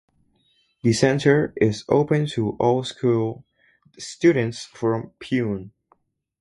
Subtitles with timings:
[0.81, 3.45] The center is open to all school
[3.99, 5.73] students from Pune.